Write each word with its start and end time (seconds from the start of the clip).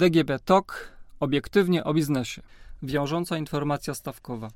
DGB 0.00 0.38
TOK 0.44 0.92
obiektywnie 1.20 1.84
o 1.84 1.94
biznesie. 1.94 2.42
Wiążąca 2.82 3.38
informacja 3.38 3.94
stawkowa. 3.94 4.50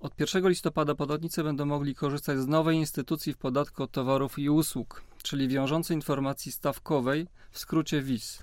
Od 0.00 0.20
1 0.20 0.48
listopada 0.48 0.94
podatnicy 0.94 1.44
będą 1.44 1.66
mogli 1.66 1.94
korzystać 1.94 2.38
z 2.38 2.46
nowej 2.46 2.76
instytucji 2.76 3.32
w 3.32 3.36
podatku 3.36 3.82
od 3.82 3.90
towarów 3.90 4.38
i 4.38 4.50
usług, 4.50 5.02
czyli 5.22 5.48
wiążącej 5.48 5.96
informacji 5.96 6.52
stawkowej, 6.52 7.26
w 7.50 7.58
skrócie 7.58 8.02
WIS. 8.02 8.42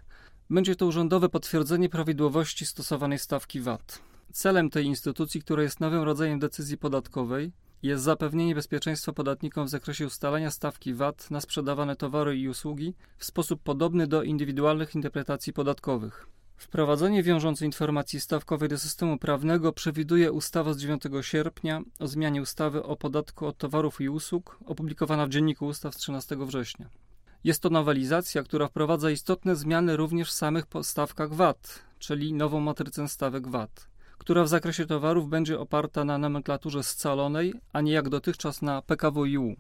Będzie 0.49 0.75
to 0.75 0.85
urzędowe 0.85 1.29
potwierdzenie 1.29 1.89
prawidłowości 1.89 2.65
stosowanej 2.65 3.19
stawki 3.19 3.61
VAT. 3.61 4.01
Celem 4.33 4.69
tej 4.69 4.85
instytucji, 4.85 5.41
która 5.41 5.63
jest 5.63 5.79
nowym 5.79 6.03
rodzajem 6.03 6.39
decyzji 6.39 6.77
podatkowej, 6.77 7.51
jest 7.83 8.03
zapewnienie 8.03 8.55
bezpieczeństwa 8.55 9.13
podatnikom 9.13 9.65
w 9.65 9.69
zakresie 9.69 10.05
ustalania 10.05 10.51
stawki 10.51 10.93
VAT 10.93 11.31
na 11.31 11.41
sprzedawane 11.41 11.95
towary 11.95 12.37
i 12.37 12.49
usługi 12.49 12.93
w 13.17 13.25
sposób 13.25 13.61
podobny 13.63 14.07
do 14.07 14.23
indywidualnych 14.23 14.95
interpretacji 14.95 15.53
podatkowych. 15.53 16.36
Wprowadzenie 16.57 17.23
wiążącej 17.23 17.65
informacji 17.65 18.19
stawkowej 18.19 18.69
do 18.69 18.77
systemu 18.77 19.17
prawnego 19.17 19.73
przewiduje 19.73 20.31
ustawa 20.31 20.73
z 20.73 20.77
9 20.77 21.03
sierpnia 21.21 21.81
o 21.99 22.07
zmianie 22.07 22.41
ustawy 22.41 22.83
o 22.83 22.95
podatku 22.95 23.45
od 23.45 23.57
towarów 23.57 24.01
i 24.01 24.09
usług, 24.09 24.59
opublikowana 24.65 25.25
w 25.25 25.29
Dzienniku 25.29 25.65
Ustaw 25.65 25.95
z 25.95 25.97
13 25.97 26.35
września. 26.39 26.89
Jest 27.43 27.61
to 27.61 27.69
nowelizacja, 27.69 28.43
która 28.43 28.67
wprowadza 28.67 29.11
istotne 29.11 29.55
zmiany 29.55 29.97
również 29.97 30.29
w 30.29 30.33
samych 30.33 30.65
stawkach 30.81 31.33
VAT, 31.33 31.79
czyli 31.99 32.33
nową 32.33 32.59
matrycę 32.59 33.07
stawek 33.07 33.47
VAT, 33.47 33.87
która 34.17 34.43
w 34.43 34.47
zakresie 34.47 34.85
towarów 34.85 35.29
będzie 35.29 35.59
oparta 35.59 36.05
na 36.05 36.17
nomenklaturze 36.17 36.83
scalonej, 36.83 37.53
a 37.73 37.81
nie 37.81 37.91
jak 37.91 38.09
dotychczas 38.09 38.61
na 38.61 38.81
PKWiU. 38.81 39.55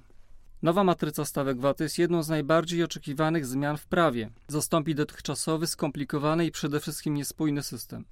Nowa 0.61 0.83
matryca 0.83 1.25
stawek 1.25 1.59
VAT 1.59 1.79
jest 1.79 1.97
jedną 1.97 2.23
z 2.23 2.29
najbardziej 2.29 2.83
oczekiwanych 2.83 3.45
zmian 3.45 3.77
w 3.77 3.85
prawie. 3.85 4.29
Zastąpi 4.47 4.95
dotychczasowy, 4.95 5.67
skomplikowany 5.67 6.45
i 6.45 6.51
przede 6.51 6.79
wszystkim 6.79 7.13
niespójny 7.13 7.63
system. 7.63 8.05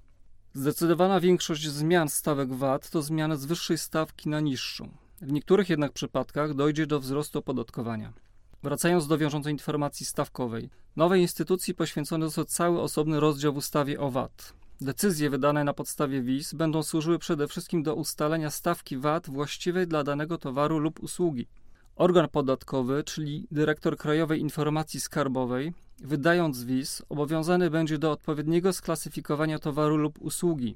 Zdecydowana 0.53 1.20
większość 1.20 1.70
zmian 1.70 2.09
stawek 2.09 2.53
VAT 2.53 2.89
to 2.89 3.02
zmiany 3.02 3.38
z 3.38 3.45
wyższej 3.45 3.78
stawki 3.78 4.30
na 4.30 4.39
niższą. 4.39 4.89
W 5.22 5.31
niektórych 5.31 5.70
jednak 5.70 5.92
przypadkach 5.92 6.53
dojdzie 6.53 6.88
do 6.88 7.00
wzrostu 7.00 7.39
opodatkowania. 7.39 8.14
Wracając 8.64 9.08
do 9.08 9.17
wiążącej 9.17 9.53
informacji 9.53 10.05
stawkowej, 10.05 10.70
nowej 10.95 11.22
instytucji 11.22 11.75
poświęcony 11.75 12.25
został 12.25 12.45
cały 12.45 12.81
osobny 12.81 13.20
rozdział 13.20 13.53
w 13.53 13.58
ustawie 13.58 14.00
o 14.00 14.11
VAT. 14.11 14.53
Decyzje 14.81 15.30
wydane 15.30 15.64
na 15.64 15.73
podstawie 15.73 16.22
WIS 16.22 16.53
będą 16.53 16.83
służyły 16.83 17.20
przede 17.20 17.48
wszystkim 17.48 17.83
do 17.83 17.95
ustalenia 17.95 18.50
stawki 18.50 18.98
VAT 18.98 19.30
właściwej 19.30 19.88
dla 19.88 20.03
danego 20.03 20.38
towaru 20.38 20.80
lub 20.80 21.03
usługi. 21.03 21.48
Organ 21.96 22.30
podatkowy, 22.30 23.04
czyli 23.04 23.48
dyrektor 23.52 23.98
Krajowej 23.98 24.40
Informacji 24.40 25.00
Skarbowej, 25.00 25.74
wydając 26.00 26.64
WIS, 26.64 27.02
obowiązany 27.10 27.70
będzie 27.70 27.98
do 27.98 28.12
odpowiedniego 28.12 28.74
sklasyfikowania 28.74 29.60
towaru 29.60 29.98
lub 29.98 30.22
usługi. 30.22 30.76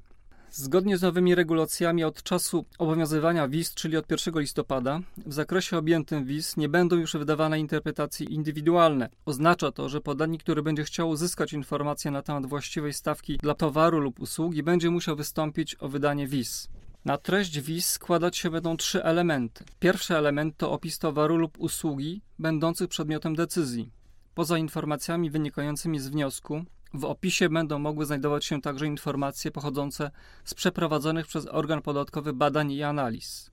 Zgodnie 0.50 0.98
z 0.98 1.02
nowymi 1.02 1.34
regulacjami 1.34 2.04
od 2.04 2.22
czasu 2.22 2.64
obowiązywania 2.78 3.48
WIS, 3.48 3.74
czyli 3.74 3.96
od 3.96 4.10
1 4.10 4.40
listopada, 4.40 5.00
w 5.26 5.32
zakresie 5.32 5.78
objętym 5.78 6.24
WIS 6.24 6.56
nie 6.56 6.68
będą 6.68 6.96
już 6.96 7.12
wydawane 7.12 7.60
interpretacje 7.60 8.26
indywidualne. 8.26 9.08
Oznacza 9.24 9.72
to, 9.72 9.88
że 9.88 10.00
podatnik, 10.00 10.42
który 10.42 10.62
będzie 10.62 10.84
chciał 10.84 11.08
uzyskać 11.08 11.52
informacje 11.52 12.10
na 12.10 12.22
temat 12.22 12.46
właściwej 12.46 12.92
stawki 12.92 13.38
dla 13.38 13.54
towaru 13.54 14.00
lub 14.00 14.20
usługi, 14.20 14.62
będzie 14.62 14.90
musiał 14.90 15.16
wystąpić 15.16 15.76
o 15.80 15.88
wydanie 15.88 16.26
WIS. 16.26 16.68
Na 17.04 17.18
treść 17.18 17.60
WIS 17.60 17.86
składać 17.86 18.36
się 18.36 18.50
będą 18.50 18.76
trzy 18.76 19.04
elementy. 19.04 19.64
Pierwszy 19.78 20.16
element 20.16 20.56
to 20.56 20.72
opis 20.72 20.98
towaru 20.98 21.36
lub 21.36 21.60
usługi 21.60 22.22
będących 22.38 22.88
przedmiotem 22.88 23.36
decyzji. 23.36 23.90
Poza 24.34 24.58
informacjami 24.58 25.30
wynikającymi 25.30 26.00
z 26.00 26.08
wniosku, 26.08 26.64
w 26.94 27.04
opisie 27.04 27.48
będą 27.48 27.78
mogły 27.78 28.06
znajdować 28.06 28.44
się 28.44 28.60
także 28.60 28.86
informacje 28.86 29.50
pochodzące 29.50 30.10
z 30.44 30.54
przeprowadzonych 30.54 31.26
przez 31.26 31.46
organ 31.46 31.82
podatkowy 31.82 32.32
badań 32.32 32.72
i 32.72 32.82
analiz. 32.82 33.50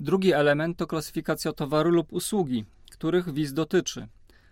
Drugi 0.00 0.32
element 0.32 0.78
to 0.78 0.86
klasyfikacja 0.86 1.52
towaru 1.52 1.90
lub 1.90 2.12
usługi, 2.12 2.64
których 2.90 3.34
WIS 3.34 3.52
dotyczy. 3.52 4.08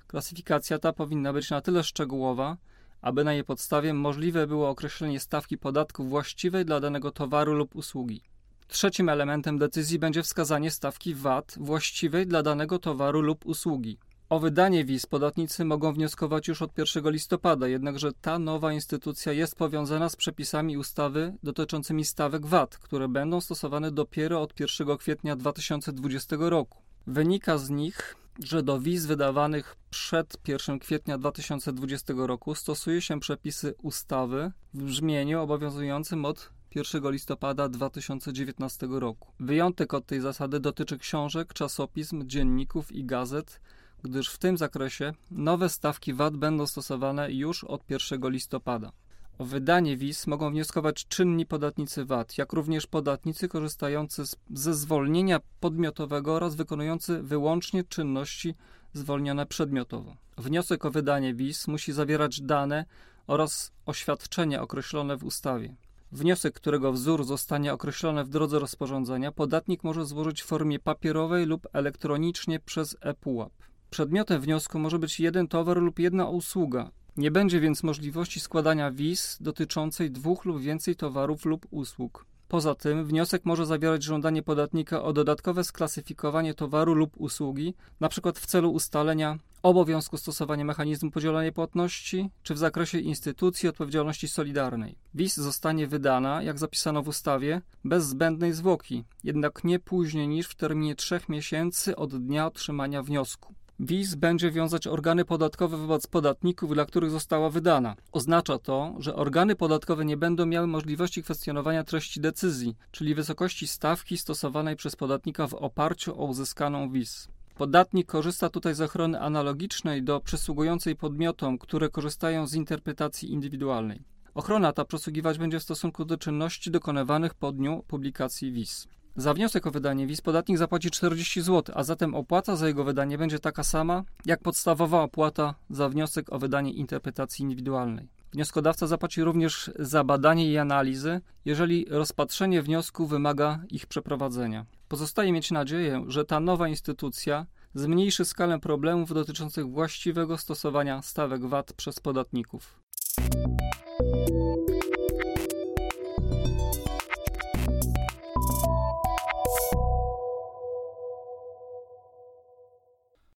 Klasyfikacja 0.07 0.79
ta 0.79 0.93
powinna 0.93 1.33
być 1.33 1.51
na 1.51 1.61
tyle 1.61 1.85
szczegółowa, 1.85 2.57
aby 3.01 3.25
na 3.25 3.33
jej 3.33 3.45
podstawie 3.45 3.95
możliwe 3.95 4.47
było 4.47 4.69
określenie 4.69 5.21
stawki 5.21 5.59
podatku 5.59 6.05
właściwej 6.05 6.65
dla 6.65 6.81
danego 6.81 7.11
towaru 7.11 7.55
lub 7.55 7.77
usługi. 7.77 8.23
Trzecim 8.69 9.09
elementem 9.09 9.59
decyzji 9.59 9.99
będzie 9.99 10.23
wskazanie 10.23 10.71
stawki 10.71 11.15
VAT 11.15 11.55
właściwej 11.61 12.27
dla 12.27 12.43
danego 12.43 12.79
towaru 12.79 13.21
lub 13.21 13.47
usługi. 13.47 13.99
O 14.29 14.39
wydanie 14.39 14.85
wiz 14.85 15.07
podatnicy 15.07 15.65
mogą 15.65 15.93
wnioskować 15.93 16.49
już 16.49 16.63
od 16.63 16.79
1 16.79 17.11
listopada, 17.13 17.69
jednakże 17.69 18.13
ta 18.21 18.39
nowa 18.39 18.73
instytucja 18.73 19.33
jest 19.33 19.57
powiązana 19.57 20.09
z 20.09 20.17
przepisami 20.17 20.77
ustawy 20.77 21.35
dotyczącymi 21.43 22.05
stawek 22.05 22.47
VAT, 22.47 22.79
które 22.79 23.09
będą 23.09 23.41
stosowane 23.41 23.91
dopiero 23.91 24.43
od 24.43 24.61
1 24.61 24.97
kwietnia 24.97 25.37
2020 25.37 26.37
roku. 26.41 26.79
Wynika 27.07 27.59
z 27.59 27.71
nich, 27.71 28.17
że 28.45 28.63
do 28.63 28.81
wiz 28.81 29.07
wydawanych 29.07 29.77
przed 29.91 30.49
1 30.49 30.79
kwietnia 30.79 31.19
2020 31.19 32.15
roku 32.17 32.55
stosuje 32.55 33.03
się 33.03 33.21
przepisy 33.21 33.75
ustawy 33.83 34.53
w 34.75 34.83
brzmieniu 34.83 35.41
obowiązującym 35.41 36.25
od 36.25 36.51
1 36.75 37.11
listopada 37.11 37.69
2019 37.69 38.87
roku. 38.91 39.33
Wyjątek 39.41 39.95
od 39.95 40.07
tej 40.07 40.21
zasady 40.21 40.61
dotyczy 40.61 40.99
książek, 40.99 41.55
czasopism, 41.55 42.27
dzienników 42.27 42.93
i 42.93 43.05
gazet, 43.05 43.61
gdyż 44.03 44.29
w 44.29 44.39
tym 44.39 44.59
zakresie 44.59 45.13
nowe 45.31 45.69
stawki 45.69 46.15
VAT 46.15 46.37
będą 46.37 46.67
stosowane 46.67 47.33
już 47.33 47.65
od 47.65 47.91
1 47.91 48.31
listopada. 48.31 48.93
O 49.39 49.45
wydanie 49.45 49.97
wiz 49.97 50.27
mogą 50.27 50.51
wnioskować 50.51 51.07
czynni 51.09 51.47
podatnicy 51.47 52.05
VAT, 52.05 52.39
jak 52.39 52.53
również 52.53 52.87
podatnicy 52.87 53.49
korzystający 53.49 54.27
z, 54.27 54.37
ze 54.55 54.75
zwolnienia 54.75 55.41
podmiotowego 55.61 56.35
oraz 56.35 56.55
wykonujący 56.55 57.23
wyłącznie 57.23 57.85
czynności 57.85 58.55
zwolnione 58.93 59.47
przedmiotowo. 59.47 60.17
Wniosek 60.39 60.85
o 60.85 60.91
wydanie 60.91 61.35
wiz 61.35 61.69
musi 61.69 61.93
zawierać 61.93 62.41
dane 62.41 62.85
oraz 63.27 63.73
oświadczenia 63.87 64.63
określone 64.63 65.17
w 65.17 65.25
ustawie. 65.25 65.75
Wniosek, 66.13 66.55
którego 66.55 66.93
wzór 66.93 67.25
zostanie 67.25 67.73
określony 67.73 68.25
w 68.25 68.29
drodze 68.29 68.59
rozporządzenia, 68.59 69.33
podatnik 69.33 69.85
może 69.85 70.07
złożyć 70.07 70.43
w 70.43 70.47
formie 70.47 70.79
papierowej 70.79 71.47
lub 71.47 71.67
elektronicznie 71.73 72.61
przez 72.61 72.97
ePUAP. 73.01 73.53
Przedmiotem 73.91 74.41
wniosku 74.41 74.79
może 74.79 74.99
być 74.99 75.21
jeden 75.21 75.49
towar 75.49 75.77
lub 75.77 75.99
jedna 75.99 76.29
usługa. 76.29 76.91
Nie 77.17 77.31
będzie 77.31 77.61
więc 77.61 77.83
możliwości 77.83 78.41
składania 78.41 78.91
wiz 78.91 79.39
dotyczącej 79.41 80.11
dwóch 80.11 80.45
lub 80.45 80.61
więcej 80.61 80.97
towarów 80.97 81.45
lub 81.45 81.67
usług. 81.71 82.27
Poza 82.49 82.75
tym 82.75 83.05
wniosek 83.05 83.45
może 83.45 83.67
zawierać 83.67 84.03
żądanie 84.03 84.43
podatnika 84.43 85.03
o 85.03 85.13
dodatkowe 85.13 85.65
sklasyfikowanie 85.65 86.55
towaru 86.55 86.95
lub 86.95 87.21
usługi, 87.21 87.75
np. 88.01 88.33
w 88.35 88.47
celu 88.47 88.71
ustalenia 88.71 89.39
obowiązku 89.63 90.17
stosowania 90.17 90.65
mechanizmu 90.65 91.11
podzielonej 91.11 91.53
płatności, 91.53 92.31
czy 92.43 92.55
w 92.55 92.59
zakresie 92.59 92.99
instytucji 92.99 93.69
odpowiedzialności 93.69 94.29
solidarnej. 94.29 94.99
WIS 95.15 95.37
zostanie 95.37 95.87
wydana, 95.87 96.43
jak 96.43 96.59
zapisano 96.59 97.03
w 97.03 97.09
ustawie, 97.09 97.61
bez 97.85 98.07
zbędnej 98.07 98.53
zwłoki, 98.53 99.05
jednak 99.25 99.65
nie 99.65 99.79
później 99.79 100.29
niż 100.29 100.47
w 100.47 100.55
terminie 100.55 100.95
trzech 100.95 101.29
miesięcy 101.29 101.97
od 101.97 102.27
dnia 102.27 102.47
otrzymania 102.47 103.03
wniosku. 103.03 103.55
WIS 103.81 104.15
będzie 104.15 104.51
wiązać 104.51 104.87
organy 104.87 105.25
podatkowe 105.25 105.77
wobec 105.77 106.07
podatników, 106.07 106.75
dla 106.75 106.85
których 106.85 107.11
została 107.11 107.51
wydana. 107.51 107.97
Oznacza 108.13 108.59
to, 108.59 108.95
że 108.99 109.15
organy 109.15 109.57
podatkowe 109.57 110.05
nie 110.05 110.17
będą 110.17 110.47
miały 110.47 110.67
możliwości 110.67 111.23
kwestionowania 111.23 111.85
treści 111.85 112.21
decyzji, 112.21 112.77
czyli 112.91 113.15
wysokości 113.15 113.69
stawki 113.69 114.19
stosowanej 114.19 114.77
przez 114.77 114.97
podatnika 114.97 115.47
w 115.47 115.55
oparciu 115.55 116.23
o 116.23 116.25
uzyskaną 116.25 116.91
WIS. 116.91 117.29
Podatnik 117.59 118.07
korzysta 118.07 118.49
tutaj 118.49 118.75
z 118.75 118.81
ochrony 118.81 119.21
analogicznej 119.21 120.03
do 120.03 120.21
przysługującej 120.21 120.97
podmiotom, 120.97 121.59
które 121.59 121.89
korzystają 121.89 122.47
z 122.47 122.55
interpretacji 122.55 123.33
indywidualnej. 123.33 124.03
Ochrona 124.35 124.73
ta 124.73 124.85
przysługiwać 124.85 125.39
będzie 125.39 125.59
w 125.61 125.63
stosunku 125.63 126.05
do 126.05 126.19
czynności 126.19 126.71
dokonywanych 126.71 127.35
po 127.35 127.53
dniu 127.53 127.85
publikacji 127.87 128.53
WIS. 128.53 128.89
Za 129.17 129.35
wniosek 129.35 129.67
o 129.67 129.71
wydanie 129.71 130.07
wiz 130.07 130.21
podatnik 130.21 130.59
zapłaci 130.59 130.91
40 130.91 131.43
zł, 131.43 131.75
a 131.79 131.85
zatem 131.85 132.15
opłata 132.15 132.57
za 132.57 132.67
jego 132.67 132.85
wydanie 132.85 133.19
będzie 133.19 133.39
taka 133.39 133.65
sama 133.65 134.05
jak 134.27 134.43
podstawowa 134.43 135.03
opłata 135.03 135.55
za 135.71 135.89
wniosek 135.89 136.33
o 136.33 136.39
wydanie 136.39 136.73
interpretacji 136.73 137.43
indywidualnej. 137.43 138.09
Wnioskodawca 138.39 138.87
zapłaci 138.87 139.25
również 139.25 139.71
za 139.79 140.05
badanie 140.05 140.53
i 140.53 140.59
analizy, 140.59 141.21
jeżeli 141.45 141.87
rozpatrzenie 141.91 142.63
wniosku 142.63 143.07
wymaga 143.07 143.61
ich 143.71 143.87
przeprowadzenia. 143.87 144.67
Pozostaje 144.89 145.33
mieć 145.33 145.51
nadzieję, 145.51 146.05
że 146.07 146.25
ta 146.25 146.41
nowa 146.41 146.69
instytucja 146.69 147.47
zmniejszy 147.75 148.25
skalę 148.25 148.61
problemów 148.61 149.15
dotyczących 149.15 149.71
właściwego 149.71 150.39
stosowania 150.39 151.03
stawek 151.03 151.47
VAT 151.47 151.73
przez 151.73 152.01
podatników. 152.01 152.81